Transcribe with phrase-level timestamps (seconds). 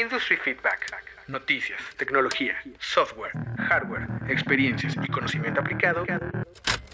[0.00, 0.92] Industry Feedback.
[1.26, 3.32] Noticias, tecnología, software,
[3.68, 6.04] hardware, experiencias y conocimiento aplicado.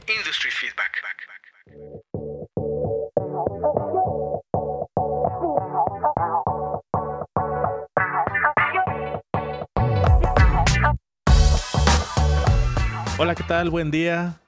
[0.09, 0.91] Industry Feedback.
[13.19, 13.69] Hola, ¿qué tal?
[13.69, 14.41] Buen día.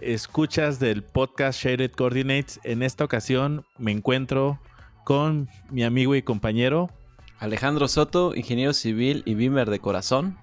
[0.00, 2.58] Escuchas del podcast Shaded Coordinates.
[2.64, 4.60] En esta ocasión me encuentro
[5.04, 6.90] con mi amigo y compañero
[7.38, 10.38] Alejandro Soto, ingeniero civil y BIMER de corazón.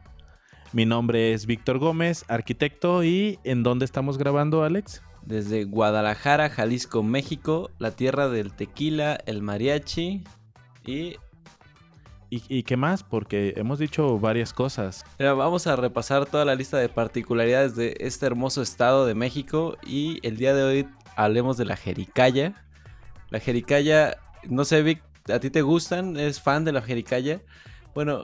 [0.74, 3.04] Mi nombre es Víctor Gómez, arquitecto.
[3.04, 5.02] ¿Y en dónde estamos grabando, Alex?
[5.24, 10.24] Desde Guadalajara, Jalisco, México, la tierra del tequila, el mariachi
[10.86, 11.18] y...
[12.36, 13.04] ¿Y, qué más?
[13.04, 15.06] Porque hemos dicho varias cosas.
[15.20, 20.18] vamos a repasar toda la lista de particularidades de este hermoso estado de México y
[20.24, 22.56] el día de hoy hablemos de la jericaya.
[23.30, 24.18] La jericaya,
[24.50, 26.18] no sé, Vic, ¿A ti te gustan?
[26.18, 27.42] ¿Es fan de la jericaya?
[27.96, 28.24] Bueno,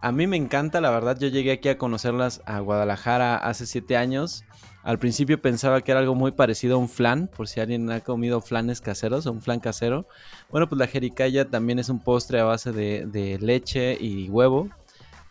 [0.00, 1.16] a mí me encanta, la verdad.
[1.18, 4.44] Yo llegué aquí a conocerlas a Guadalajara hace siete años.
[4.82, 8.00] Al principio pensaba que era algo muy parecido a un flan, por si alguien ha
[8.00, 10.08] comido flanes caseros o un flan casero.
[10.50, 14.70] Bueno, pues la jericaya también es un postre a base de, leche y huevo.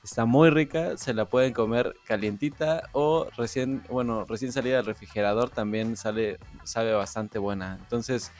[0.03, 5.49] Está muy rica, se la pueden comer calientita o recién, bueno, recién salida del refrigerador
[5.49, 7.77] también sale, sabe bastante buena.
[7.81, 8.31] Entonces,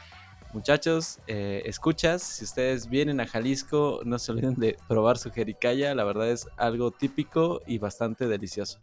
[0.52, 5.94] Muchachos, eh, escuchas, si ustedes vienen a Jalisco, no se olviden de probar su jericaya,
[5.94, 8.80] la verdad es algo típico y bastante delicioso.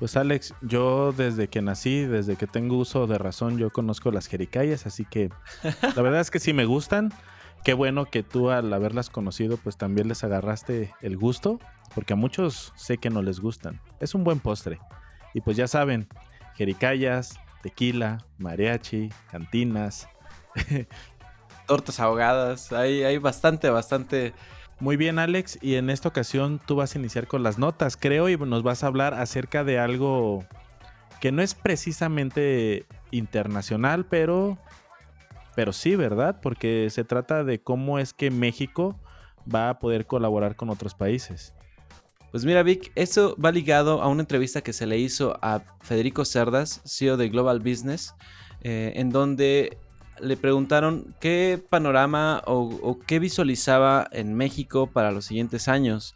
[0.00, 4.26] Pues Alex, yo desde que nací, desde que tengo uso de razón, yo conozco las
[4.26, 5.30] jericayas, así que
[5.96, 7.12] la verdad es que sí me gustan.
[7.64, 11.58] Qué bueno que tú al haberlas conocido, pues también les agarraste el gusto,
[11.94, 13.80] porque a muchos sé que no les gustan.
[14.00, 14.78] Es un buen postre.
[15.34, 16.08] Y pues ya saben,
[16.54, 20.08] jericayas, tequila, mariachi, cantinas,
[21.66, 22.72] Tortas ahogadas.
[22.72, 24.32] Hay, hay bastante, bastante.
[24.80, 25.58] Muy bien, Alex.
[25.60, 28.84] Y en esta ocasión tú vas a iniciar con las notas, creo, y nos vas
[28.84, 30.44] a hablar acerca de algo
[31.20, 34.58] que no es precisamente internacional, pero,
[35.56, 36.40] pero sí, ¿verdad?
[36.40, 38.98] Porque se trata de cómo es que México
[39.52, 41.54] va a poder colaborar con otros países.
[42.30, 46.24] Pues mira, Vic, eso va ligado a una entrevista que se le hizo a Federico
[46.24, 48.14] Cerdas, CEO de Global Business,
[48.60, 49.78] eh, en donde
[50.20, 56.14] le preguntaron qué panorama o, qué visualizaba en México para los siguientes años.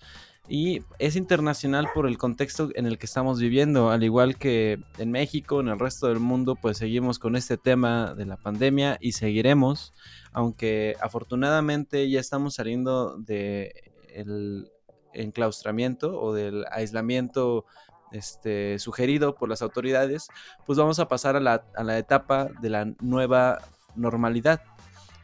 [0.49, 5.11] Y es internacional por el contexto en el que estamos viviendo, al igual que en
[5.11, 9.13] México, en el resto del mundo, pues seguimos con este tema de la pandemia y
[9.13, 9.95] seguiremos,
[10.33, 14.71] aunque afortunadamente ya estamos saliendo del
[15.15, 17.65] enclaustramiento o del aislamiento
[18.13, 20.29] este, sugerido por las autoridades,
[20.67, 23.59] pues vamos a pasar a la, a la etapa de la nueva
[23.97, 24.63] normalidad.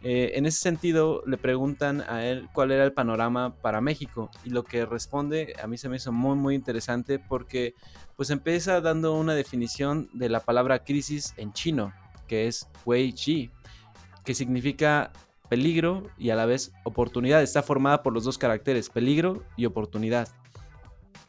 [0.03, 4.51] Eh, en ese sentido, le preguntan a él cuál era el panorama para México y
[4.51, 7.75] lo que responde a mí se me hizo muy muy interesante porque
[8.15, 11.93] pues empieza dando una definición de la palabra crisis en chino,
[12.29, 13.51] que es Wei Ji,
[14.25, 15.13] que significa
[15.49, 17.43] peligro y a la vez oportunidad.
[17.43, 20.29] Está formada por los dos caracteres, peligro y oportunidad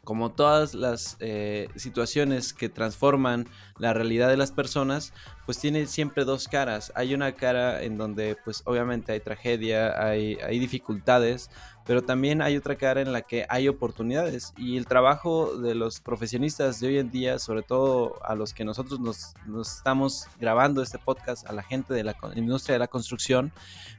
[0.10, 3.48] como todas las eh, situaciones que transforman
[3.78, 5.14] la realidad de las personas,
[5.46, 6.92] pues tiene siempre dos caras.
[6.96, 11.52] Hay una cara en donde pues obviamente hay tragedia, hay, dificultades,
[11.86, 14.52] pero también hay otra cara en la que hay oportunidades.
[14.58, 18.66] Y el trabajo de los profesionistas de hoy en día, sobre todo a los que
[18.66, 22.88] nosotros nos, nos estamos grabando este podcast, a la gente de la industria de la
[22.88, 23.52] construcción,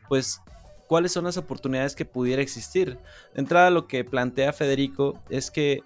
[0.09, 0.43] pues
[0.91, 2.99] cuáles son las oportunidades que pudiera existir.
[3.33, 5.85] De entrada, lo que plantea Federico es que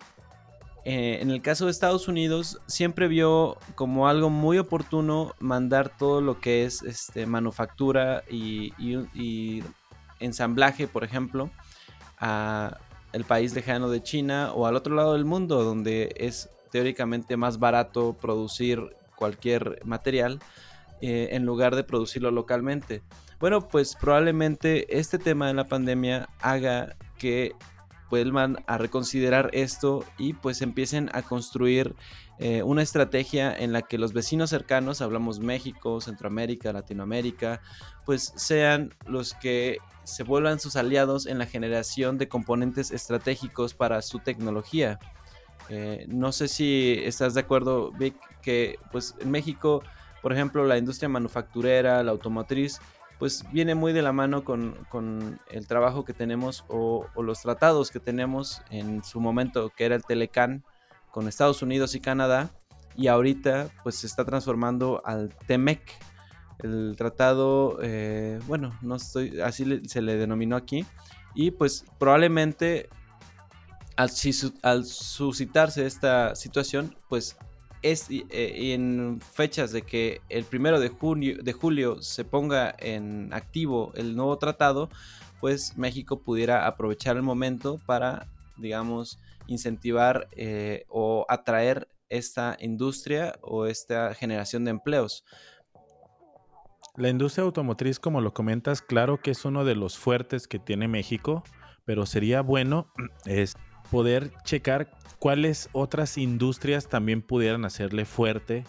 [0.84, 6.20] eh, en el caso de Estados Unidos, siempre vio como algo muy oportuno mandar todo
[6.20, 9.62] lo que es este, manufactura y,
[10.20, 11.50] ensamblaje, por ejemplo,
[12.18, 12.78] a
[13.12, 17.58] el país lejano de China o al otro lado del mundo, donde es teóricamente más
[17.58, 20.40] barato producir cualquier material
[21.00, 23.02] eh, en lugar de producirlo localmente.
[23.40, 27.54] Bueno, pues probablemente este tema de la pandemia haga que
[28.14, 31.96] vuelvan a reconsiderar esto y pues empiecen a construir
[32.38, 37.60] eh, una estrategia en la que los vecinos cercanos, hablamos México, Centroamérica, Latinoamérica,
[38.06, 44.00] pues sean los que se vuelvan sus aliados en la generación de componentes estratégicos para
[44.00, 45.00] su tecnología.
[45.68, 49.82] Eh, no sé si estás de acuerdo, Vic, que pues en México,
[50.22, 52.80] por ejemplo, la industria manufacturera, la automotriz,
[53.18, 58.00] pues viene muy de la mano con, el trabajo que tenemos o, los tratados que
[58.00, 60.64] tenemos en su momento, que era el Telecan
[61.10, 62.50] con Estados Unidos y Canadá,
[62.96, 65.80] y ahorita pues se está transformando al TEMEC,
[66.60, 70.84] el tratado, eh, bueno, no estoy, así se le denominó aquí,
[71.34, 72.88] Y pues probablemente
[73.96, 77.36] al, suscitarse esta situación, pues
[77.84, 78.24] es eh,
[78.72, 84.16] en fechas de que el primero de, junio, de julio se ponga en activo el
[84.16, 84.88] nuevo tratado,
[85.38, 88.26] pues México pudiera aprovechar el momento para,
[88.56, 95.26] digamos, incentivar eh, o atraer esta industria o esta generación de empleos.
[96.96, 100.88] La industria automotriz, como lo comentas, claro que es uno de los fuertes que tiene
[100.88, 101.44] México,
[101.84, 102.90] pero sería bueno
[103.26, 103.56] es
[103.90, 108.64] poder checar cuáles otras industrias también pudieran hacerle fuerte.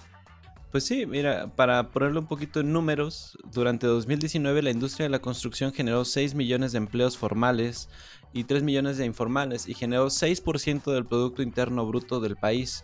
[0.72, 5.20] Pues sí, mira, para ponerlo un poquito en números, durante 2019 la industria de la
[5.20, 7.88] construcción generó 6 millones de empleos formales
[8.34, 12.84] y 3 millones de informales y generó 6% del Producto Interno Bruto del país.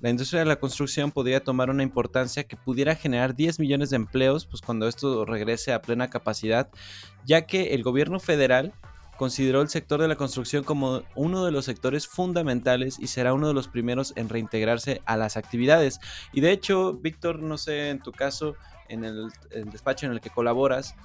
[0.00, 3.96] La industria de la construcción podría tomar una importancia que pudiera generar 10 millones de
[3.96, 6.68] empleos pues cuando esto regrese a plena capacidad,
[7.24, 8.72] ya que el gobierno federal
[9.22, 13.46] consideró el sector de la construcción como uno de los sectores fundamentales y será uno
[13.46, 16.00] de los primeros en reintegrarse a las actividades.
[16.32, 18.56] Y de hecho, Víctor, no sé en tu caso,
[18.88, 19.30] en el,
[19.70, 20.96] despacho en el que colaboras,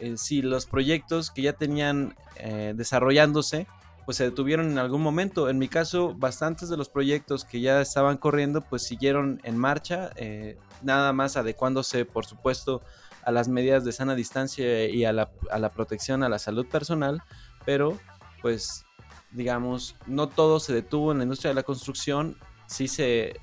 [0.00, 3.68] eh, si los proyectos que ya tenían eh, desarrollándose,
[4.04, 5.48] pues se detuvieron en algún momento.
[5.48, 10.10] En mi caso, bastantes de los proyectos que ya estaban corriendo, pues siguieron en marcha,
[10.16, 12.82] eh, nada más adecuándose, por supuesto,
[13.22, 16.66] a las medidas de sana distancia y a la, a la protección a la salud
[16.66, 17.22] personal,
[17.64, 17.98] pero
[18.42, 18.84] pues
[19.32, 22.36] digamos, no todo se detuvo en la industria de la construcción,
[22.66, 23.38] sí se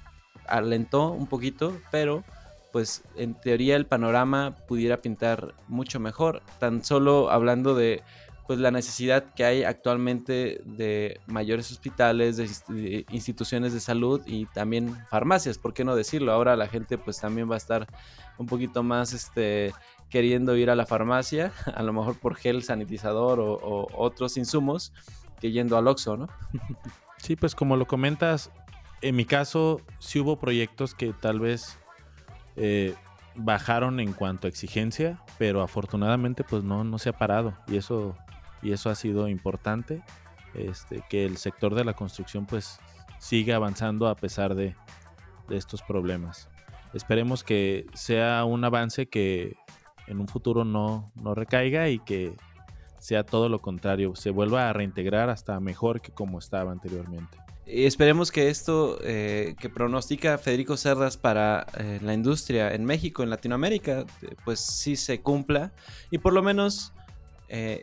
[0.48, 2.24] alentó un poquito, pero
[2.72, 8.04] pues en teoría el panorama pudiera pintar mucho mejor, tan solo hablando de
[8.46, 14.96] pues la necesidad que hay actualmente de mayores hospitales, de, instituciones de salud y también
[15.10, 16.32] farmacias, ¿por qué no decirlo?
[16.32, 17.88] Ahora la gente pues también va a estar
[18.38, 19.74] un poquito más este
[20.10, 24.94] queriendo ir a la farmacia, a lo mejor por gel sanitizador o, otros insumos,
[25.40, 26.28] que yendo al Oxxo, ¿no?
[27.18, 28.52] sí, pues como lo comentas,
[29.02, 31.80] en mi caso sí hubo proyectos que tal vez
[32.56, 32.96] eh,
[33.36, 38.16] bajaron en cuanto a exigencia, pero afortunadamente pues no, no se ha parado y eso,
[38.64, 40.02] y eso ha sido importante,
[40.56, 42.80] este, que el sector de la construcción pues
[43.20, 44.76] siga avanzando a pesar de
[45.50, 46.50] estos problemas.
[46.94, 49.56] Esperemos que sea un avance que
[50.08, 52.34] en un futuro no, no recaiga y que
[53.00, 57.38] sea todo lo contrario, se vuelva a reintegrar hasta mejor que como estaba anteriormente.
[57.70, 63.24] Y esperemos que esto eh, que pronostica Federico Cerdas para eh, la industria en México,
[63.24, 65.74] en Latinoamérica, eh, pues sí se cumpla
[66.10, 66.94] y por lo menos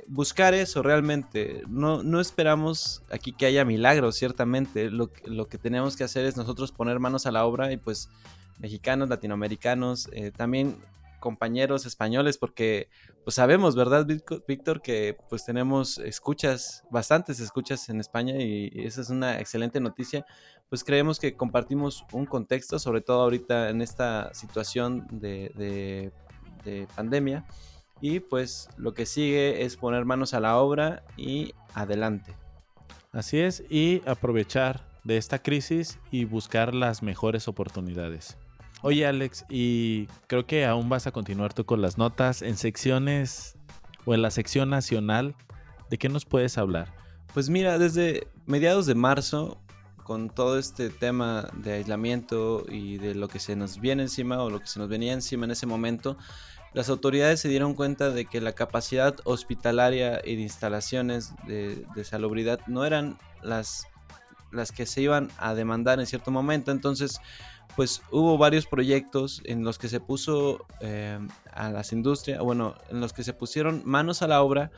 [0.09, 1.63] buscar eso realmente.
[1.69, 4.91] No, no, esperamos aquí que haya milagros, ciertamente.
[4.91, 8.11] Lo, lo, que tenemos que hacer es nosotros poner manos a la obra y pues
[8.59, 10.77] mexicanos, latinoamericanos, también
[11.25, 12.91] compañeros españoles porque
[13.25, 14.83] pues sabemos, ¿verdad, Víctor?
[14.83, 20.27] Que pues tenemos escuchas, bastantes escuchas en España y esa es una excelente noticia.
[20.69, 26.13] Pues creemos que compartimos un contexto, sobre todo ahorita en esta situación de,
[26.63, 27.47] de pandemia.
[28.03, 32.35] Y pues lo que sigue es poner manos a la obra y adelante.
[33.13, 38.37] Así es, y aprovechar de esta crisis y buscar las mejores oportunidades.
[38.87, 43.57] Oye, Alex, y creo que aún vas a continuar tú con las notas en secciones
[44.05, 45.35] o en la sección nacional.
[45.89, 46.93] ¿De qué nos puedes hablar?
[47.33, 49.57] Pues mira, desde mediados de marzo,
[50.03, 54.51] con todo este tema de aislamiento y de lo que se nos viene encima o
[54.51, 56.19] lo que se nos venía encima en ese momento,
[56.75, 62.61] las autoridades se dieron cuenta de que la capacidad hospitalaria y de instalaciones de, salubridad
[62.67, 63.87] no eran las,
[64.53, 66.71] las que se iban a demandar en cierto momento.
[66.71, 67.19] Entonces,
[67.77, 71.19] pues hubo varios proyectos en los que se puso eh,
[71.53, 74.71] a las industrias, bueno, en los que se pusieron manos a la obra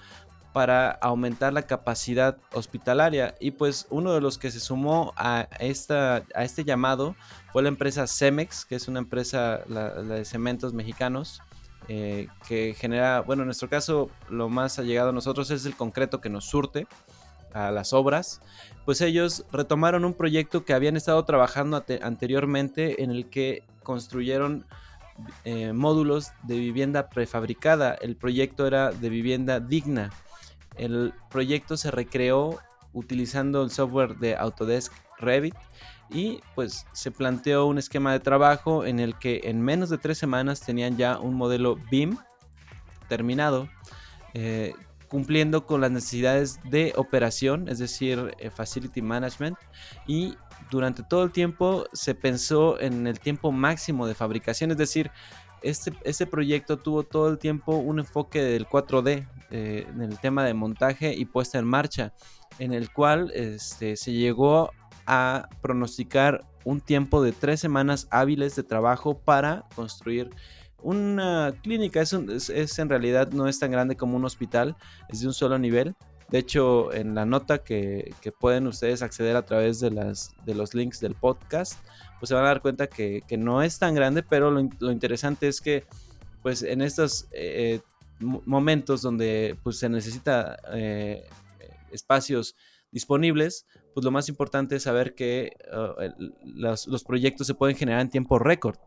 [0.53, 3.35] para aumentar la capacidad hospitalaria.
[3.41, 7.15] Y pues uno de los que se sumó a, esta, a este llamado
[7.53, 11.43] fue la empresa Cemex, que es una empresa de cementos mexicanos.
[11.89, 16.21] Eh, que genera, bueno, en nuestro caso lo más allegado a nosotros es el concreto
[16.21, 16.89] que nos surte
[17.57, 18.43] a las obras,
[18.85, 24.67] pues ellos retomaron un proyecto que habían estado trabajando anteriormente en el que construyeron
[25.45, 27.95] eh, módulos de vivienda prefabricada.
[27.95, 30.11] El proyecto era de vivienda digna.
[30.77, 32.59] El proyecto se recreó
[32.93, 35.55] utilizando el software de Autodesk Revit
[36.11, 40.19] y pues se planteó un esquema de trabajo en el que en menos de tres
[40.19, 42.19] semanas tenían ya un modelo BIM
[43.09, 43.69] terminado
[44.35, 44.75] eh,
[45.09, 49.57] cumpliendo con las necesidades de operación, es decir, eh, facility management,
[50.07, 50.37] y
[50.71, 55.11] durante todo el tiempo se pensó en el tiempo máximo de fabricación, es decir,
[55.63, 60.45] este, este proyecto tuvo todo el tiempo un enfoque del 4D, eh, en el tema
[60.45, 62.13] de montaje y puesta en marcha,
[62.59, 64.71] en el cual este, se llegó
[65.07, 70.31] a pronosticar un tiempo de tres semanas hábiles de trabajo para construir
[70.83, 72.01] una clínica.
[72.01, 74.77] Es, es, en realidad no es tan grande como un hospital,
[75.09, 75.95] es de un solo nivel.
[76.29, 80.75] De hecho, en la nota que, pueden ustedes acceder a través de, las, de los
[80.75, 81.79] links del podcast,
[82.19, 85.61] pues se van a dar cuenta que, no es tan grande, pero lo, interesante es
[85.61, 85.85] que
[86.43, 87.81] pues en estos eh,
[88.21, 91.29] momentos donde pues se necesita eh,
[91.91, 92.57] espacios
[92.91, 98.11] disponibles, pues lo más importante es saber que uh, los, proyectos se pueden generar en
[98.11, 98.79] tiempo récord.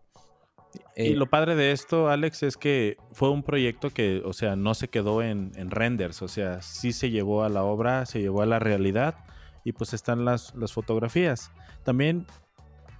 [0.95, 4.55] Y eh, lo padre de esto, Alex, es que fue un proyecto que, o sea,
[4.55, 8.41] no se quedó en, renders, o sea, sí se llevó a la obra, se llevó
[8.41, 9.15] a la realidad
[9.63, 11.51] y pues están las, las fotografías.
[11.83, 12.25] También,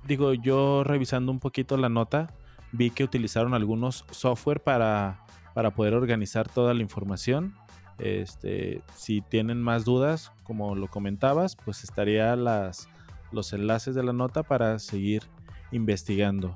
[0.08, 2.34] digo, yo revisando un poquito la nota,
[2.72, 7.54] vi que utilizaron algunos software para, para poder organizar toda la información
[8.00, 12.88] este, si tienen más dudas, como lo comentabas, pues estaría las,
[13.32, 15.24] los enlaces de la nota para seguir
[15.72, 16.56] investigando.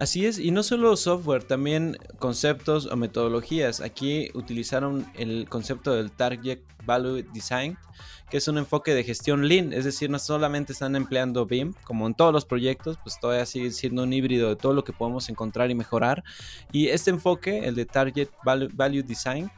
[0.00, 3.82] Así es, y no solo software, también conceptos o metodologías.
[3.82, 7.76] Aquí utilizaron el concepto del Target Value Design,
[8.30, 12.06] que es un enfoque de gestión lean, es decir, no solamente están empleando BIM, como
[12.06, 15.28] en todos los proyectos, pues todavía sigue siendo un híbrido de todo lo que podemos
[15.28, 16.24] encontrar y mejorar.
[16.72, 19.50] Y este enfoque, el de Target Value Design,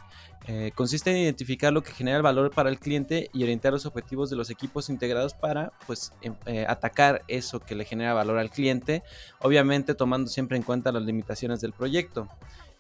[0.49, 3.87] eh, consiste en identificar lo que genera el valor para el cliente y orientar los
[3.87, 8.39] objetivos de los equipos integrados para pues, em, eh, atacar eso que le genera valor
[8.39, 9.05] al cliente,
[9.41, 12.29] obviamente tomando siempre en cuenta las limitaciones del proyecto.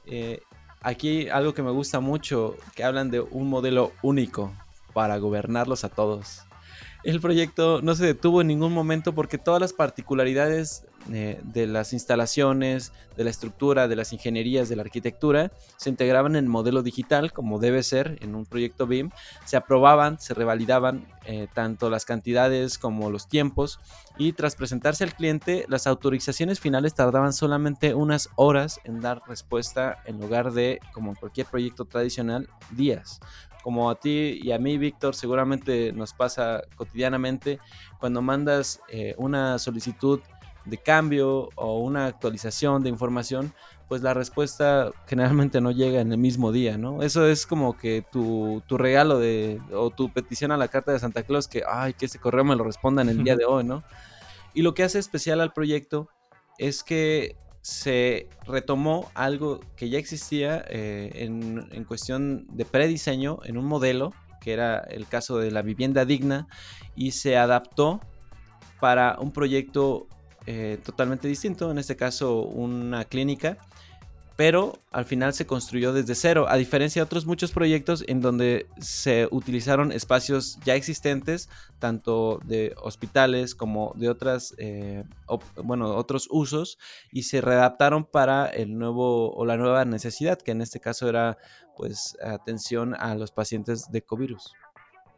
[0.06, 0.40] Eh,
[0.80, 4.52] aquí algo que me gusta mucho, que hablan de un modelo único
[4.92, 6.42] para gobernarlos a todos.
[7.04, 11.92] El proyecto no se detuvo en ningún momento porque todas las particularidades eh, de las
[11.92, 16.82] instalaciones, de la estructura, de las ingenierías, de la arquitectura, se integraban en el modelo
[16.82, 19.10] digital como debe ser en un proyecto BIM,
[19.44, 23.80] se aprobaban, se revalidaban eh, tanto las cantidades como los tiempos.
[24.16, 29.98] Y tras presentarse al cliente, las autorizaciones finales tardaban solamente unas horas en dar respuesta
[30.06, 33.20] en lugar de, como cualquier proyecto tradicional, días.
[33.62, 37.60] Como a ti y a mí, Víctor, seguramente nos pasa cotidianamente,
[37.98, 40.20] cuando mandas eh, una solicitud
[40.64, 43.52] de cambio o una actualización de información,
[43.88, 47.02] pues la respuesta generalmente no llega en el mismo día, ¿no?
[47.02, 50.98] Eso es como que tu, tu regalo de, o tu petición a la carta de
[50.98, 53.64] Santa Claus, que, ay, que ese correo me lo responda en el día de hoy,
[53.64, 53.84] ¿no?
[54.54, 56.08] Y lo que hace especial al proyecto
[56.58, 63.56] es que se retomó algo que ya existía eh, en, en, cuestión de prediseño, en
[63.56, 66.48] un modelo, que era el caso de la vivienda digna,
[66.96, 68.00] y se adaptó
[68.80, 70.08] para un proyecto
[70.46, 73.58] eh, totalmente distinto, en este caso una clínica,
[74.36, 78.66] pero al final se construyó desde cero, a diferencia de otros muchos proyectos en donde
[78.78, 85.04] se utilizaron espacios ya existentes, tanto de hospitales como de otras, eh,
[85.62, 86.78] bueno, otros usos,
[87.12, 91.38] y se readaptaron para el nuevo o la nueva necesidad, que en este caso era
[91.76, 94.32] pues atención a los pacientes de COVID.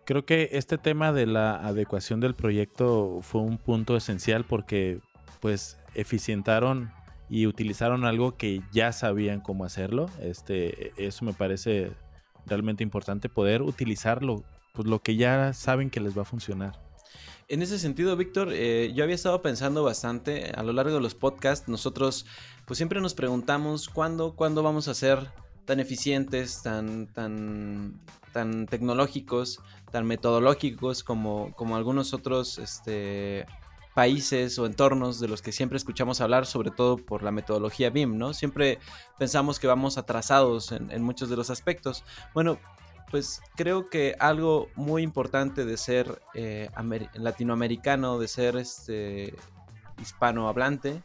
[0.04, 5.00] Creo que este tema de la adecuación del proyecto fue un punto esencial porque
[5.44, 6.90] pues eficientaron
[7.28, 10.08] y utilizaron algo que ya sabían cómo hacerlo.
[10.22, 11.92] Este, eso me parece
[12.46, 16.80] realmente importante, poder utilizarlo, pues lo que ya saben que les va a funcionar.
[17.48, 21.14] En ese sentido, Víctor, eh, yo había estado pensando bastante a lo largo de los
[21.14, 21.68] podcasts.
[21.68, 22.24] Nosotros,
[22.64, 25.28] pues siempre nos preguntamos cuándo, cuándo vamos a ser
[25.66, 28.00] tan eficientes, tan, tan,
[28.32, 29.60] tan tecnológicos,
[29.92, 33.44] tan metodológicos como, como algunos otros, este,
[33.94, 38.18] países o entornos de los que siempre escuchamos hablar, sobre todo por la metodología BIM,
[38.18, 38.34] ¿no?
[38.34, 38.80] Siempre
[39.18, 42.04] pensamos que vamos atrasados en, muchos de los aspectos.
[42.34, 42.58] Bueno,
[43.10, 46.70] pues creo que algo muy importante de ser eh,
[47.14, 49.34] latinoamericano, de ser este
[50.02, 51.00] hispanohablante,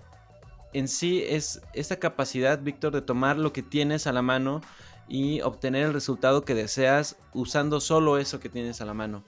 [0.73, 4.61] en sí es esa capacidad, Víctor, de tomar lo que tienes a la mano
[5.07, 9.23] y obtener el resultado que deseas usando solo eso que tienes a la mano.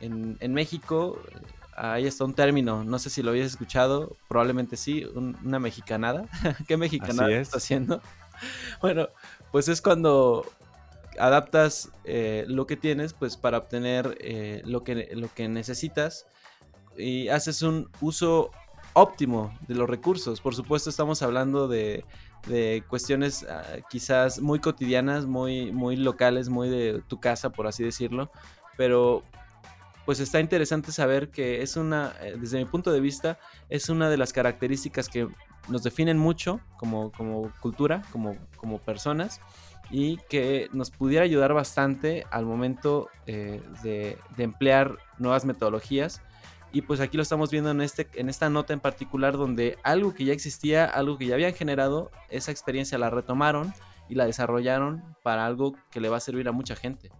[0.00, 1.20] En México
[1.80, 6.26] ahí está un término, no sé si lo habías escuchado, probablemente sí, una mexicanada.
[6.68, 8.00] ¿Qué mexicanada está haciendo?
[8.80, 9.10] Bueno,
[9.52, 10.46] pues es cuando
[11.18, 16.26] adaptas eh, lo que tienes pues para obtener eh, lo, que, lo que necesitas
[16.96, 18.50] y haces un uso
[18.94, 20.40] óptimo de los recursos.
[20.40, 22.06] Por supuesto estamos hablando de,
[22.46, 27.84] de cuestiones ah, quizás muy cotidianas, muy, muy locales, muy de tu casa, por así
[27.84, 28.30] decirlo,
[28.78, 29.22] pero
[30.10, 33.38] pues está interesante saber que es una, eh, desde mi punto de vista,
[33.68, 35.28] es una de las características que
[35.68, 39.40] nos definen mucho como, como cultura, como, como personas.
[39.88, 46.22] y que nos pudiera ayudar bastante al momento eh, de, emplear nuevas metodologías.
[46.72, 50.12] Y pues aquí lo estamos viendo en, este, en esta nota en particular donde algo
[50.12, 53.72] que ya existía, algo que ya habían generado, esa experiencia la retomaron
[54.08, 57.12] y la desarrollaron para algo que le va a servir a mucha gente.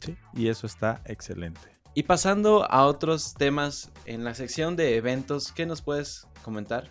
[0.00, 1.72] Sí, y eso está excelente.
[1.94, 6.90] Y pasando a otros temas en la sección de eventos, ¿qué nos puedes comentar?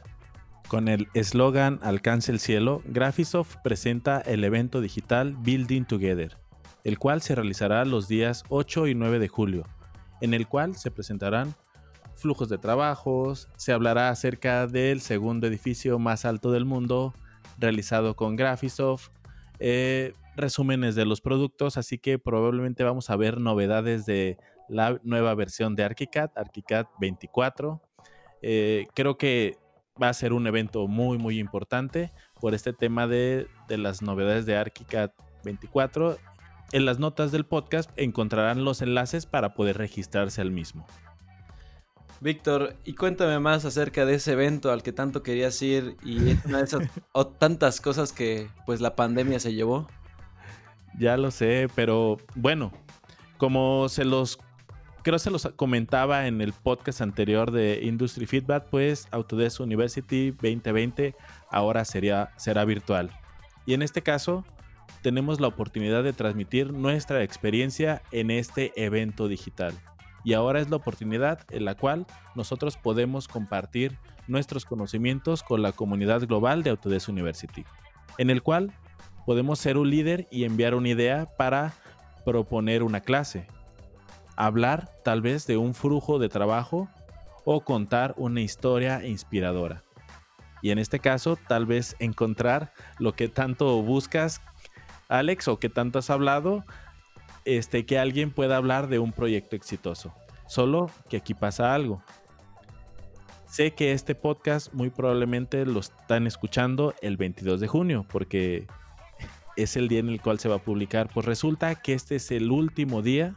[0.67, 6.37] Con el eslogan Alcance el cielo, Graphisoft presenta el evento digital Building Together,
[6.83, 9.63] el cual se realizará los días 8 y 9 de julio,
[10.21, 11.55] en el cual se presentarán
[12.13, 17.15] flujos de trabajos, se hablará acerca del segundo edificio más alto del mundo
[17.57, 19.09] realizado con Graphisoft,
[19.57, 24.37] eh, resúmenes de los productos, así que probablemente vamos a ver novedades de
[24.71, 27.81] la nueva versión de ArchiCAD, ArchiCAD 24.
[28.41, 29.57] Eh, creo que
[30.01, 34.55] va a ser un evento muy, muy importante por este tema de, las novedades de
[34.55, 35.11] ArchiCAD
[35.43, 36.17] 24.
[36.71, 40.87] En las notas del podcast encontrarán los enlaces para poder registrarse al mismo.
[42.21, 46.59] Víctor, y cuéntame más acerca de ese evento al que tanto querías ir y una
[46.59, 49.87] de esas o tantas cosas que pues la pandemia se llevó.
[50.97, 52.71] Ya lo sé, pero bueno,
[53.37, 54.39] como se los
[55.03, 61.15] creo se los comentaba en el podcast anterior de Industry Feedback, pues Autodesk University 2020
[61.49, 63.09] ahora sería, será virtual.
[63.65, 64.45] Y en este caso,
[65.01, 69.73] tenemos la oportunidad de transmitir nuestra experiencia en este evento digital.
[70.23, 72.05] Y ahora es la oportunidad en la cual
[72.35, 77.65] nosotros podemos compartir nuestros conocimientos con la comunidad global de Autodesk University,
[78.19, 78.71] en el cual
[79.25, 81.73] podemos ser un líder y enviar una idea para
[82.23, 83.47] proponer una clase,
[84.35, 86.89] hablar tal vez de un flujo de trabajo
[87.45, 89.83] o contar una historia inspiradora.
[90.61, 94.41] Y en este caso, tal vez encontrar lo que tanto buscas,
[95.09, 96.63] Alex, o que tanto has hablado,
[97.45, 100.13] este, que alguien pueda hablar de un proyecto exitoso.
[100.45, 102.03] Solo que aquí pasa algo.
[103.47, 108.67] Sé que este podcast muy probablemente lo están escuchando el 22 de junio, porque
[109.57, 111.09] es el día en el cual se va a publicar.
[111.13, 113.35] Pues resulta que este es el último día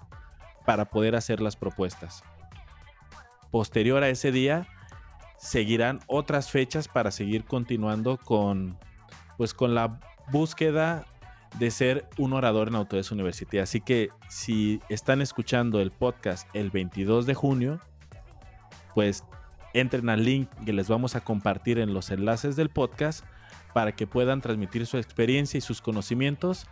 [0.64, 2.22] para poder hacer las propuestas.
[3.50, 4.66] Posterior a ese día,
[5.38, 8.78] seguirán otras fechas para seguir continuando con,
[9.36, 10.00] pues, con la
[10.32, 11.04] búsqueda
[11.58, 13.58] de ser un orador en Autodesk University.
[13.58, 17.80] Así que si están escuchando el podcast el 22 de junio,
[18.94, 19.24] pues
[19.72, 23.24] entren al link que les vamos a compartir en los enlaces del podcast
[23.72, 26.66] para que puedan transmitir su experiencia y sus conocimientos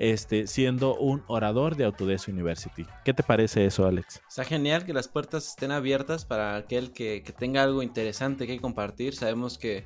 [0.00, 2.86] este, siendo un orador de Autodesk University.
[3.04, 4.22] ¿Qué te parece eso, Alex?
[4.26, 9.14] Está genial que las puertas estén abiertas para aquel que, tenga algo interesante que compartir.
[9.14, 9.84] Sabemos que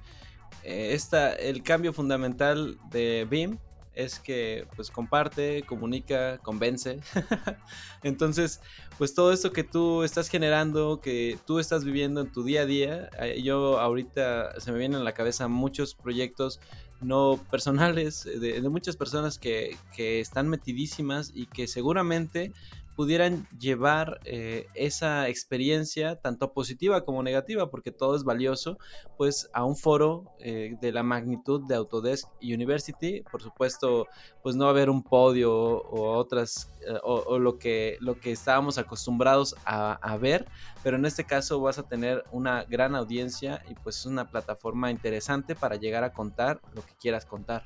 [0.63, 0.97] eh,
[1.41, 3.59] el cambio fundamental de BIM
[3.95, 7.01] es que pues comparte, comunica, convence.
[8.03, 8.61] Entonces,
[8.99, 12.67] pues todo esto que tú estás generando, que tú estás viviendo en tu día a
[12.67, 16.61] día, eh, yo ahorita se me vienen a la cabeza muchos proyectos
[17.01, 22.53] no personales de, muchas personas que, que, están metidísimas y que seguramente
[22.95, 28.79] pudieran llevar eh, esa experiencia, tanto positiva como negativa, porque todo es valioso,
[29.17, 33.23] pues a un foro eh, de la magnitud de Autodesk University.
[33.31, 34.07] Por supuesto,
[34.43, 38.33] pues no va a haber un podio o, otras, eh, o, lo, que, lo que
[38.33, 40.47] estábamos acostumbrados a, a, ver,
[40.83, 44.91] pero en este caso vas a tener una gran audiencia y pues es una plataforma
[44.91, 47.65] interesante para llegar a contar lo que quieras contar.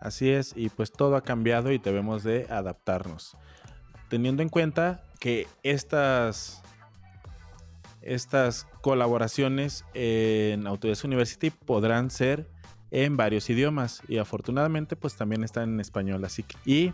[0.00, 3.36] Así es, y pues todo ha cambiado y debemos de adaptarnos
[4.12, 6.62] teniendo en cuenta que estas,
[8.02, 12.46] estas colaboraciones en Autodesk University podrán ser
[12.90, 16.92] en varios idiomas y afortunadamente pues también están en español así que y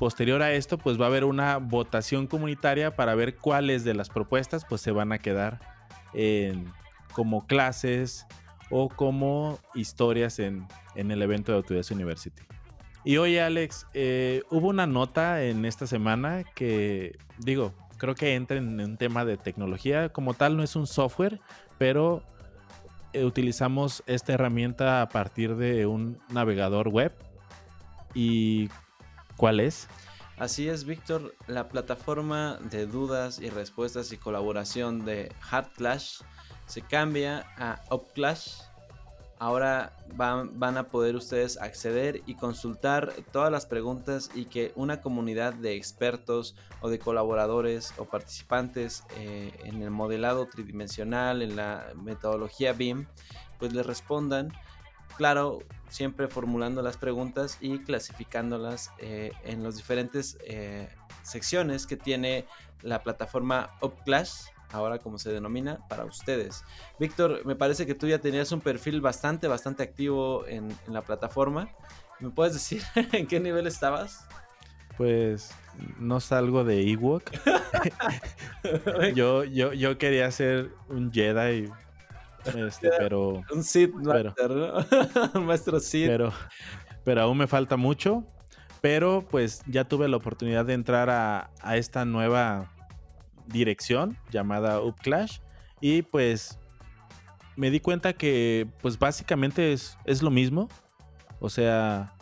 [0.00, 4.08] posterior a esto pues va a haber una votación comunitaria para ver cuáles de las
[4.08, 5.60] propuestas pues se van a quedar
[6.12, 6.64] en,
[7.12, 8.26] como clases
[8.68, 10.66] o como historias en,
[10.96, 12.42] en el evento de Autodesk University.
[13.08, 18.58] Y oye, Alex, eh, hubo una nota en esta semana que, digo, creo que entra
[18.58, 20.10] en un tema de tecnología.
[20.10, 21.40] Como tal, no es un software,
[21.78, 22.22] pero
[23.14, 27.14] eh, utilizamos esta herramienta a partir de un navegador web.
[28.12, 28.68] ¿Y
[29.38, 29.88] cuál es?
[30.36, 31.34] Así es, Víctor.
[31.46, 36.20] La plataforma de dudas y respuestas y colaboración de HardClash
[36.66, 38.67] se cambia a UpClash
[39.38, 45.54] ahora van, a poder ustedes acceder y consultar todas las preguntas y que una comunidad
[45.54, 52.72] de expertos o de colaboradores o participantes eh, en el modelado tridimensional, en la metodología
[52.72, 53.06] BIM,
[53.58, 54.52] pues les respondan
[55.18, 60.88] claro, siempre formulando las preguntas y clasificándolas eh, en las diferentes eh,
[61.22, 62.46] secciones que tiene
[62.82, 66.64] la plataforma Upclash, ahora como se denomina, para ustedes.
[66.98, 71.02] Víctor, me parece que tú ya tenías un perfil bastante, bastante activo en, en la
[71.02, 71.70] plataforma.
[72.20, 74.26] ¿Me puedes decir en qué nivel estabas?
[74.96, 75.52] Pues
[75.98, 77.30] no salgo de Ewok.
[79.14, 81.70] yo, yo, yo quería ser un Jedi,
[82.56, 83.42] este, pero...
[83.52, 84.84] Un Sith pero- ¿no?
[85.40, 86.08] un maestro Sith.
[86.08, 86.32] pero,
[87.04, 88.24] pero aún me falta mucho.
[88.80, 92.70] Pero pues ya tuve la oportunidad de entrar a, a esta nueva
[93.48, 95.38] dirección llamada Upclash.
[95.80, 96.58] Y pues
[97.56, 100.68] me di cuenta que pues básicamente es, es lo mismo.
[101.40, 102.14] O sea,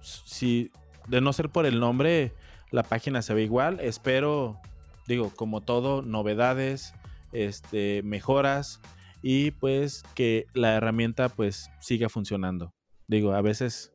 [0.00, 0.70] si
[1.08, 2.34] de no ser por el nombre,
[2.70, 3.80] la página se ve igual.
[3.80, 4.60] Espero,
[5.06, 6.94] digo, como todo, novedades,
[7.32, 8.80] este, mejoras
[9.22, 12.74] y pues que la herramienta pues siga funcionando.
[13.06, 13.91] Digo, a veces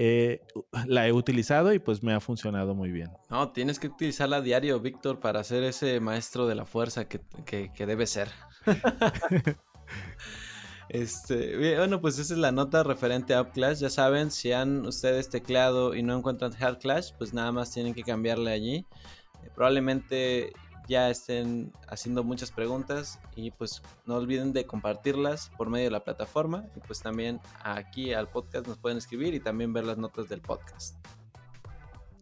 [0.00, 0.42] eh,
[0.86, 3.10] la he utilizado y pues me ha funcionado muy bien.
[3.30, 7.20] No, tienes que utilizarla a diario, Víctor, para ser ese maestro de la fuerza que,
[7.44, 8.28] que, que debe ser.
[10.90, 13.80] Este, bueno, pues esa es la nota referente a Upclash.
[13.80, 18.02] Ya saben, si han ustedes tecleado y no encuentran Hardclash, pues nada más tienen que
[18.02, 18.86] cambiarle allí.
[19.42, 20.54] Eh, probablemente
[20.88, 26.02] ya estén haciendo muchas preguntas y pues no olviden de compartirlas por medio de la
[26.02, 30.28] plataforma y pues también aquí al podcast nos pueden escribir y también ver las notas
[30.28, 30.96] del podcast.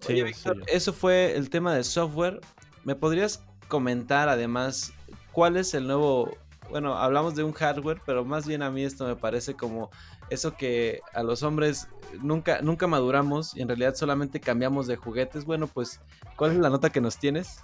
[0.00, 2.40] Sí, Oye, Víctor, eso fue el tema de software.
[2.84, 4.92] ¿Me podrías comentar además
[5.32, 6.36] cuál es el nuevo...
[6.68, 9.90] Bueno, hablamos de un hardware, pero más bien a mí esto me parece como
[10.28, 11.88] eso que a los hombres
[12.20, 15.44] nunca, nunca maduramos y en realidad solamente cambiamos de juguetes.
[15.44, 16.00] Bueno, pues,
[16.34, 17.60] ¿cuál es la nota que nos tienes?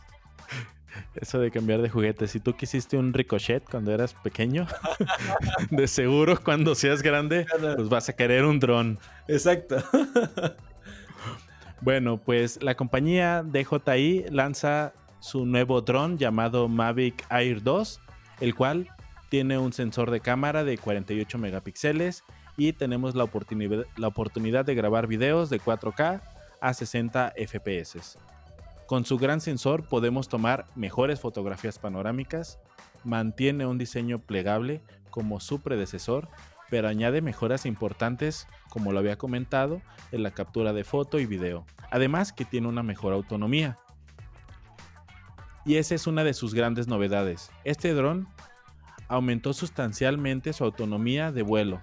[1.15, 2.31] Eso de cambiar de juguetes.
[2.31, 4.67] Si tú quisiste un ricochet cuando eras pequeño,
[5.71, 8.99] de seguro cuando seas grande, pues vas a querer un dron.
[9.29, 9.77] Exacto.
[11.83, 18.01] Bueno, pues la compañía DJI lanza su nuevo dron llamado Mavic Air 2,
[18.41, 18.89] el cual
[19.31, 22.23] tiene un sensor de cámara de 48 megapíxeles
[22.57, 26.21] y tenemos la oportunidad, la oportunidad de grabar videos de 4K
[26.61, 28.17] a 60 FPS.
[28.93, 32.59] Con su gran sensor podemos tomar mejores fotografías panorámicas,
[33.05, 36.29] mantiene un diseño plegable como su predecesor,
[36.69, 41.65] pero añade mejoras importantes, como lo había comentado, en la captura de foto y video.
[41.91, 43.79] Además que tiene una mejor autonomía.
[45.65, 47.51] Y esa es una de sus grandes novedades.
[47.65, 48.29] Este dron
[49.09, 51.81] aumentó sustancialmente su autonomía de vuelo,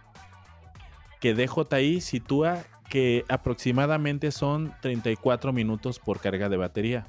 [1.19, 2.59] que DJI sitúa
[2.89, 7.07] que aproximadamente son 34 minutos por carga de batería.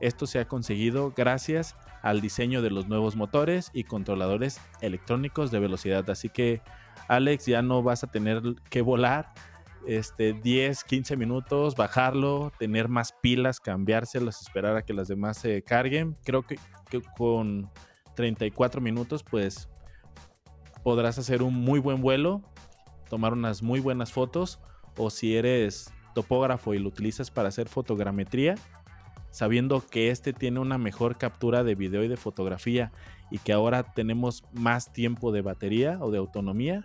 [0.00, 5.60] Esto se ha conseguido gracias al diseño de los nuevos motores y controladores electrónicos de
[5.60, 6.08] velocidad.
[6.10, 6.62] Así que
[7.08, 9.32] Alex ya no vas a tener que volar
[9.86, 15.62] este 10, 15 minutos, bajarlo, tener más pilas, cambiárselas, esperar a que las demás se
[15.62, 16.16] carguen.
[16.24, 17.70] Creo que, que con
[18.16, 19.68] 34 minutos pues
[20.82, 22.42] podrás hacer un muy buen vuelo,
[23.10, 24.60] tomar unas muy buenas fotos
[25.00, 28.56] o si eres topógrafo y lo utilizas para hacer fotogrametría,
[29.30, 32.92] sabiendo que este tiene una mejor captura de video y de fotografía
[33.30, 36.84] y que ahora tenemos más tiempo de batería o de autonomía,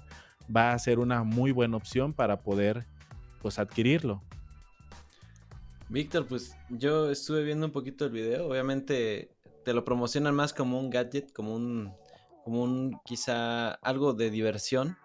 [0.56, 2.86] va a ser una muy buena opción para poder
[3.42, 4.22] pues adquirirlo.
[5.90, 8.48] Víctor, pues yo estuve viendo un poquito el video.
[8.48, 9.30] Obviamente
[9.66, 11.92] te lo promocionan más como un gadget, como un,
[12.46, 14.98] como un quizá algo de diversión.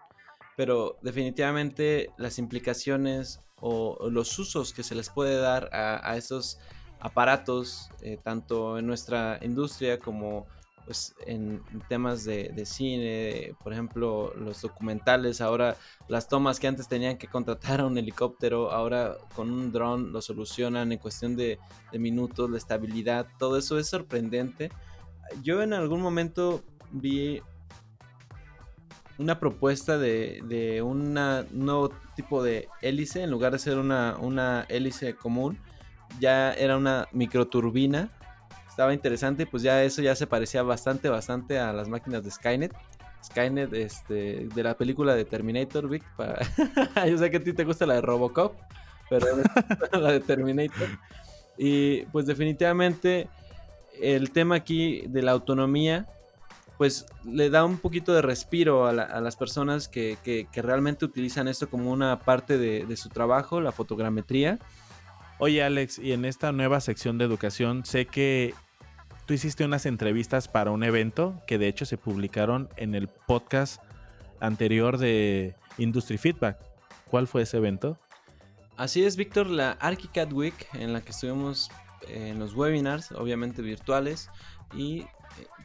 [0.57, 6.59] Pero definitivamente las implicaciones o, los usos que se les puede dar a, a esos
[7.01, 10.47] aparatos, eh, tanto en nuestra industria como
[10.91, 15.77] pues, en temas de, de, cine, por ejemplo, los documentales, ahora
[16.09, 20.21] las tomas que antes tenían que contratar a un helicóptero, ahora con un dron lo
[20.21, 21.59] solucionan en cuestión de,
[21.93, 24.71] de minutos, la estabilidad, todo eso es sorprendente.
[25.43, 27.41] Yo en algún momento vi
[29.21, 34.65] una propuesta de, de un nuevo tipo de hélice, en lugar de ser una, una
[34.71, 35.59] hélice común,
[36.19, 38.09] ya era una microturbina.
[38.67, 42.75] Estaba interesante, pues ya eso ya se parecía bastante, bastante a las máquinas de Skynet.
[43.23, 46.03] Skynet, este, de la película de Terminator, Vic.
[47.07, 48.55] Yo sé que a ti te gusta la de Robocop,
[49.11, 49.27] pero
[50.01, 50.89] la de Terminator.
[51.59, 53.29] Y pues definitivamente
[54.01, 56.07] el tema aquí de la autonomía,
[56.81, 60.63] pues le da un poquito de respiro a, la, a las personas que, que, que,
[60.63, 64.59] realmente utilizan esto como una parte de, de su trabajo, la fotogrametría.
[65.39, 68.55] Oye Alex, y en esta nueva sección de educación sé que
[69.27, 73.83] tú hiciste unas entrevistas para un evento que de hecho se publicaron en el podcast
[74.41, 76.57] anterior de Industry Feedback.
[77.11, 77.99] ¿Cuál fue ese evento?
[78.79, 81.71] Así es, Víctor, la ArchiCAD Week en la que estuvimos
[82.09, 84.31] en los webinars, obviamente virtuales,
[84.75, 85.05] y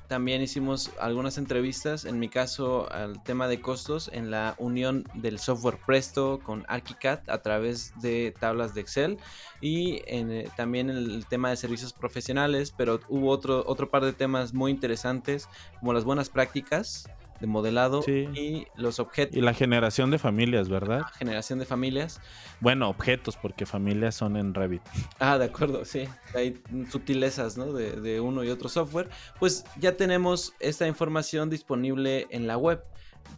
[0.08, 5.40] también hicimos algunas entrevistas, en mi caso al tema de costos, en la unión del
[5.40, 9.18] software Presto con ArchiCAD a través de tablas de Excel
[9.62, 14.14] y en, eh, también el tema de servicios profesionales, pero hubo otro, otro par de
[14.14, 15.48] temas muy interesantes
[15.80, 17.08] como las buenas prácticas
[17.40, 19.36] de modelado y los objetos.
[19.36, 21.04] Y la generación de familias, ¿verdad?
[21.18, 22.22] generación de familias.
[22.60, 24.82] Bueno, objetos, porque familias son en Revit.
[25.20, 26.08] Ah, de acuerdo, sí.
[26.34, 27.74] Hay sutilezas, ¿no?
[27.74, 29.10] De, de uno y otro software.
[29.40, 32.84] Pues ya tenemos esta información disponible en la web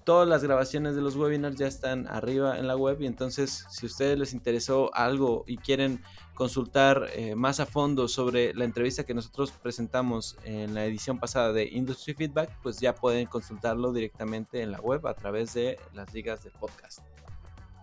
[0.08, 3.86] todas las grabaciones de los webinars ya están arriba en la web y entonces si
[3.86, 6.02] a ustedes les interesó algo y quieren
[6.34, 11.52] consultar eh, más a fondo sobre la entrevista que nosotros presentamos en la edición pasada
[11.52, 16.14] de Industry Feedback, pues ya pueden consultarlo directamente en la web a través de las
[16.14, 17.00] ligas del podcast.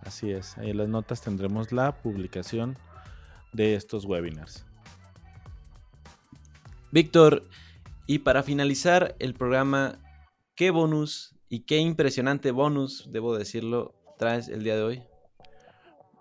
[0.01, 2.75] Así es, ahí en las notas tendremos la publicación
[3.53, 4.65] de estos webinars.
[6.91, 7.43] Víctor,
[8.07, 9.99] y para finalizar el programa,
[10.55, 15.03] ¿qué bonus y qué impresionante bonus, debo decirlo, traes el día de hoy?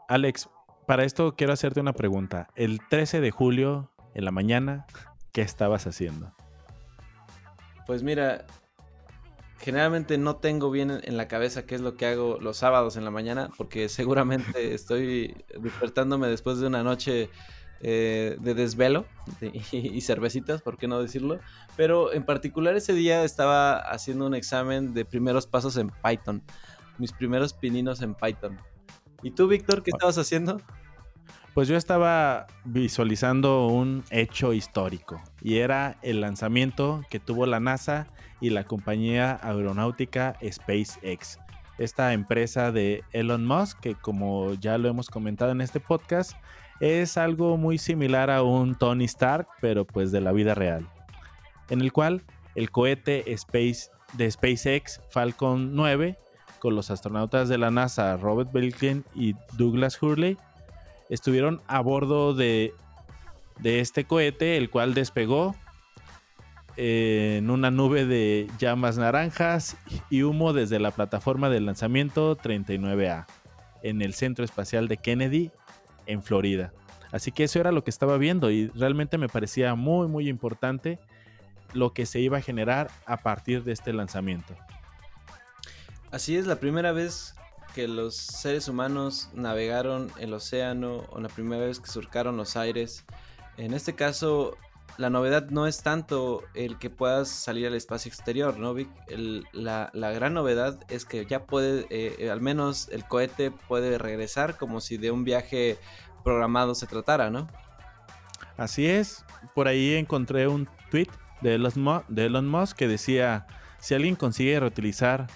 [0.08, 0.48] Alex,
[0.86, 2.46] para esto quiero hacerte una pregunta.
[2.54, 4.86] El 13 de julio, en la mañana,
[5.32, 6.32] ¿qué estabas haciendo?
[7.84, 8.46] Pues mira,
[9.58, 13.04] generalmente no tengo bien en la cabeza qué es lo que hago los sábados en
[13.04, 17.28] la mañana, porque seguramente estoy despertándome después de una noche
[17.80, 19.06] eh, de desvelo
[19.72, 21.38] y, cervecitas, ¿por qué no decirlo?
[21.76, 26.42] Pero en particular ese día estaba haciendo un examen de primeros pasos en Python,
[26.98, 28.58] mis primeros pininos en Python.
[29.22, 30.60] ¿Y tú, Víctor, qué estabas haciendo?
[31.54, 38.08] Pues yo estaba visualizando un hecho histórico y era el lanzamiento que tuvo la NASA
[38.40, 41.38] y la compañía aeronáutica SpaceX.
[41.78, 46.32] Esta empresa de Elon Musk, que como ya lo hemos comentado en este podcast,
[46.80, 50.88] es algo muy similar a un Tony Stark, pero pues de la vida real.
[51.70, 52.22] En el cual
[52.54, 56.18] el cohete Space de SpaceX Falcon 9
[56.58, 60.38] con los astronautas de la NASA Robert Belkin y Douglas Hurley
[61.10, 62.72] estuvieron a bordo de,
[63.60, 65.54] de este cohete, el cual despegó
[66.76, 69.76] en una nube de llamas naranjas
[70.10, 73.26] y humo desde la plataforma de lanzamiento 39A
[73.82, 75.52] en el Centro Espacial de Kennedy
[76.06, 76.72] en Florida.
[77.12, 80.98] Así que eso era lo que estaba viendo y realmente me parecía muy muy importante
[81.72, 84.54] lo que se iba a generar a partir de este lanzamiento.
[86.10, 87.34] Así es, la primera vez
[87.74, 93.04] que los seres humanos navegaron el océano o la primera vez que surcaron los aires.
[93.56, 94.56] En este caso,
[94.96, 98.88] la novedad no es tanto el que puedas salir al espacio exterior, ¿no, Vic?
[99.52, 104.80] la, gran novedad es que ya puede, eh, al menos el cohete puede regresar como
[104.80, 105.78] si de un viaje
[106.22, 107.48] programado se tratara, ¿no?
[108.56, 109.24] Así es.
[109.54, 111.08] Por ahí encontré un tweet
[111.40, 113.46] de Elon Musk que decía,
[113.80, 115.26] si alguien consigue reutilizar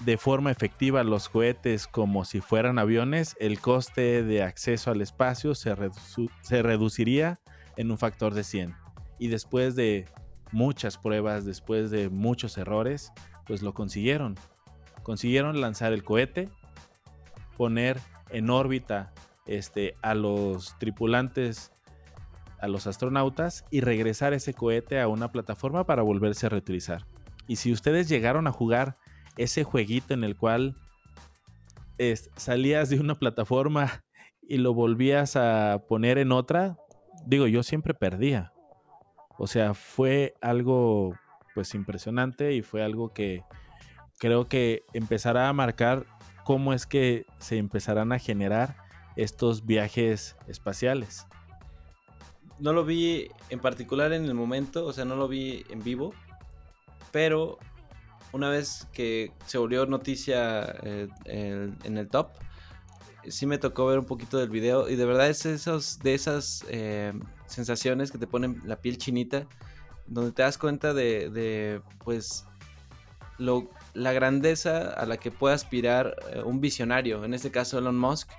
[0.00, 5.54] de forma efectiva los cohetes como si fueran aviones, el coste de acceso al espacio
[5.54, 7.38] se reduciría
[7.76, 8.74] en un factor de 100.
[9.18, 10.06] Y después de
[10.50, 13.12] muchas pruebas, después de muchos errores,
[13.46, 14.36] pues lo consiguieron.
[15.02, 16.48] Consiguieron lanzar el cohete,
[17.56, 17.98] poner
[18.30, 19.12] en órbita
[19.46, 21.72] este, a los tripulantes,
[22.60, 27.06] a los astronautas y regresar ese cohete a una plataforma para volverse a reutilizar.
[27.48, 28.96] Y si ustedes llegaron a jugar
[29.36, 30.76] ese jueguito en el cual
[32.36, 34.04] salías de una plataforma
[34.42, 36.76] y lo volvías a poner en otra,
[37.26, 38.52] digo, yo siempre perdía.
[39.38, 41.14] O sea, fue algo
[41.54, 43.42] pues impresionante y fue algo que
[44.18, 46.06] creo que empezará a marcar
[46.44, 48.76] cómo es que se empezarán a generar
[49.16, 51.26] estos viajes espaciales.
[52.58, 56.14] No lo vi en particular en el momento, o sea, no lo vi en vivo,
[57.10, 57.58] pero
[58.32, 62.30] una vez que se volvió noticia eh, en el top,
[63.28, 66.64] sí me tocó ver un poquito del video y de verdad es esos, de esas
[66.68, 67.12] eh,
[67.46, 69.46] sensaciones que te ponen la piel chinita,
[70.06, 72.44] donde te das cuenta de, pues,
[73.38, 77.98] lo, la grandeza a la que puede aspirar eh, un visionario, en este caso Elon
[77.98, 78.30] Musk,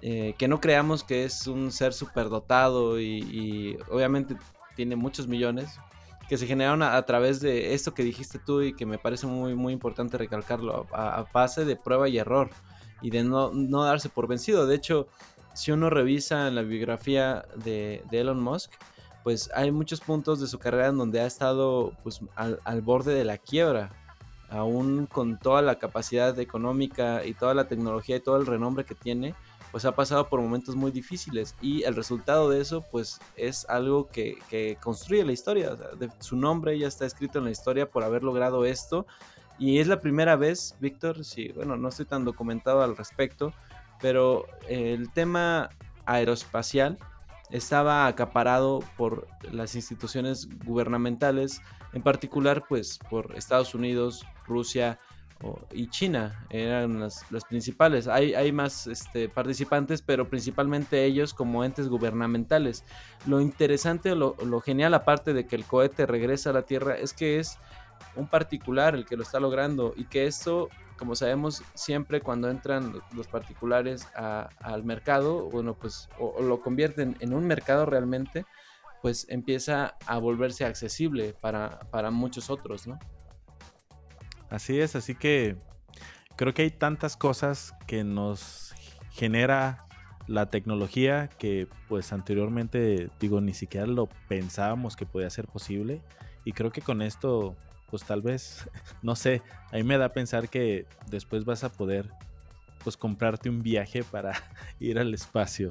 [0.00, 4.36] que no creamos que es un ser superdotado y, y obviamente
[4.74, 5.78] tiene muchos millones,
[6.32, 9.54] que se generaron a, través de esto que dijiste tú y que me parece muy,
[9.54, 12.48] muy importante recalcarlo, a, base de prueba y error
[13.02, 13.50] y de no,
[13.84, 14.66] darse por vencido.
[14.66, 15.08] De hecho,
[15.54, 18.70] si uno revisa la biografía de, Elon Musk,
[19.22, 23.24] pues hay muchos puntos de su carrera en donde ha estado pues, al, borde de
[23.24, 23.90] la quiebra.
[24.48, 28.94] aún con toda la capacidad económica y toda la tecnología y todo el renombre que
[28.94, 29.34] tiene,
[29.72, 34.08] pues ha pasado por momentos muy difíciles y el resultado de eso pues es algo
[34.08, 35.76] que, construye la historia.
[36.20, 39.06] su nombre ya está escrito en la historia por haber logrado esto
[39.62, 43.54] y es la primera vez, Víctor, sí, bueno, no estoy tan documentado al respecto,
[44.00, 45.70] pero el tema
[46.04, 46.98] aeroespacial
[47.48, 54.98] estaba acaparado por las instituciones gubernamentales, en particular pues por Estados Unidos, Rusia,
[55.72, 58.08] y China eran las, principales.
[58.08, 62.84] Hay, hay más este, participantes, pero principalmente ellos como entes gubernamentales.
[63.26, 67.12] Lo interesante, lo, lo genial, aparte de que el cohete regresa a la Tierra, es
[67.12, 67.58] que es
[68.16, 72.94] un particular el que lo está logrando y que esto, como sabemos, siempre cuando entran
[73.14, 78.44] los particulares al mercado, bueno, pues o, lo convierten en un mercado realmente,
[79.00, 82.98] pues empieza a volverse accesible para, para muchos otros, ¿no?
[84.48, 85.56] Así es, así que
[86.36, 88.74] creo que hay tantas cosas que nos
[89.10, 89.86] genera
[90.26, 96.00] la tecnología que pues anteriormente digo ni siquiera lo pensábamos que podía ser posible
[96.44, 97.56] y creo que con esto
[97.92, 98.66] pues tal vez
[99.02, 102.10] no sé, a mí me da a pensar que después vas a poder
[102.82, 104.32] pues comprarte un viaje para
[104.80, 105.70] ir al espacio.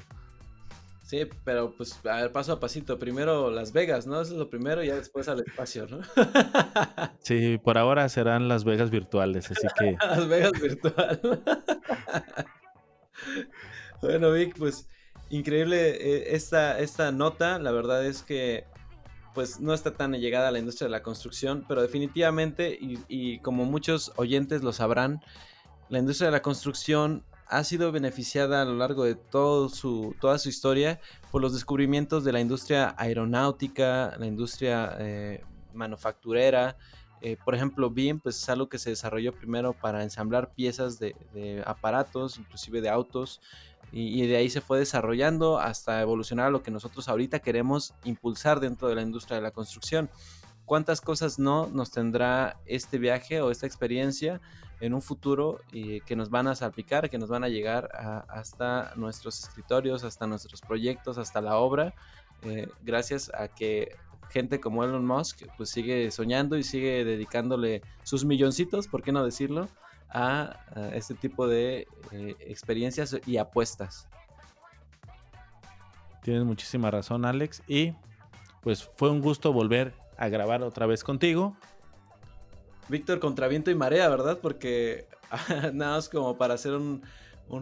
[1.02, 2.98] Sí, pero pues a ver, paso a pasito.
[2.98, 4.22] Primero Las Vegas, ¿no?
[4.22, 6.00] Eso es lo primero y ya después al espacio, ¿no?
[7.20, 9.96] sí, por ahora serán Las Vegas virtuales, así que.
[10.00, 11.20] Las Vegas virtual.
[14.00, 14.88] bueno, Vic, pues
[15.28, 17.58] increíble eh, esta, esta nota.
[17.58, 18.64] La verdad es que
[19.34, 23.64] pues no está tan llegada a la industria de la construcción, pero definitivamente, y, como
[23.64, 25.20] muchos oyentes lo sabrán,
[25.88, 29.18] la industria de la construcción ha sido beneficiada a lo largo de
[29.70, 36.76] su, toda su historia por los descubrimientos de la industria aeronáutica, la industria eh, manufacturera.
[37.20, 41.14] Eh, por ejemplo, BIM pues, es algo que se desarrolló primero para ensamblar piezas de,
[41.66, 43.40] aparatos, inclusive de autos,
[43.94, 48.58] y, de ahí se fue desarrollando hasta evolucionar a lo que nosotros ahorita queremos impulsar
[48.58, 50.08] dentro de la industria de la construcción.
[50.64, 54.40] ¿Cuántas cosas no nos tendrá este viaje o esta experiencia
[54.80, 57.90] en un futuro y que nos van a salpicar, que nos van a llegar
[58.28, 61.94] hasta nuestros escritorios, hasta nuestros proyectos, hasta la obra,
[62.42, 63.94] eh, gracias a que
[64.30, 69.22] gente como Elon Musk pues sigue soñando y sigue dedicándole sus milloncitos, ¿por qué no
[69.22, 69.68] decirlo?,
[70.12, 70.56] a,
[70.92, 74.08] este tipo de eh, experiencias y apuestas.
[76.22, 77.94] Tienes muchísima razón, Alex, y
[78.62, 81.56] pues fue un gusto volver a grabar otra vez contigo.
[82.88, 84.38] Víctor contra viento y marea, ¿verdad?
[84.40, 85.08] Porque
[85.72, 87.02] nada más como para hacer un,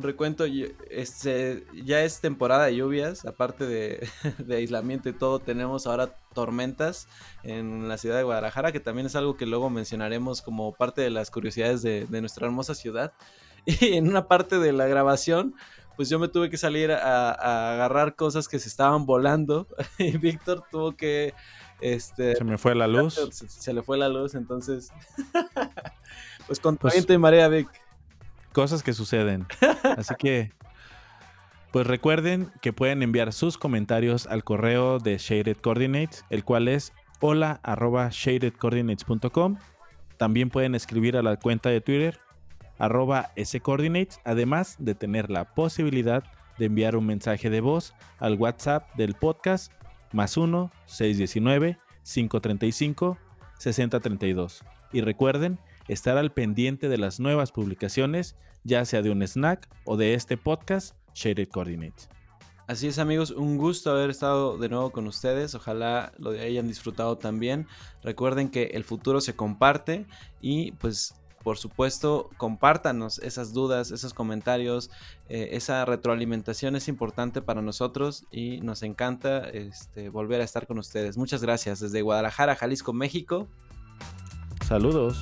[0.02, 0.44] recuento,
[0.88, 3.66] este, ya es temporada de lluvias, aparte
[4.38, 7.08] de, aislamiento y todo, tenemos ahora tormentas
[7.42, 11.10] en la ciudad de Guadalajara, que también es algo que luego mencionaremos como parte de
[11.10, 13.12] las curiosidades de, nuestra hermosa ciudad.
[13.66, 15.54] Y en una parte de la grabación,
[15.94, 19.66] pues yo me tuve que salir a, a agarrar cosas que se estaban volando
[19.98, 21.34] y Víctor tuvo que
[21.80, 23.14] este, se me fue la luz.
[23.14, 24.92] Se, le fue la luz, entonces.
[26.46, 27.68] pues con pues, y marea, Vic.
[28.52, 29.46] Cosas que suceden.
[29.96, 30.52] Así que.
[31.72, 36.92] Pues recuerden que pueden enviar sus comentarios al correo de Shaded Coordinates, el cual es
[37.20, 39.56] hola arroba shadedcoordinates.com.
[40.16, 42.18] También pueden escribir a la cuenta de Twitter
[42.80, 46.24] arroba scoordinates, además de tener la posibilidad
[46.58, 49.72] de enviar un mensaje de voz al WhatsApp del podcast
[50.12, 53.18] más 1 619 535
[53.58, 54.64] 6032.
[54.92, 55.58] Y recuerden
[55.92, 60.36] estar al pendiente de las nuevas publicaciones, ya sea de un snack o de este
[60.36, 62.08] podcast Shaded Coordinates.
[62.68, 67.18] Así es amigos, un gusto haber estado de nuevo con ustedes, ojalá lo hayan disfrutado
[67.18, 67.66] también.
[68.04, 70.06] Recuerden que el futuro se comparte
[70.40, 74.90] y pues por supuesto, compártanos esas dudas, esos comentarios,
[75.28, 80.78] eh, esa retroalimentación es importante para nosotros y nos encanta este, volver a estar con
[80.78, 81.16] ustedes.
[81.16, 83.48] Muchas gracias desde Guadalajara, Jalisco, México.
[84.66, 85.18] Saludos.